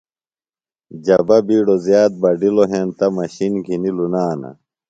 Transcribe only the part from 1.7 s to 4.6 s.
زِیات بڈِلوۡ ہینتہ مشِن گِھنیۡ لُنانوۡ۔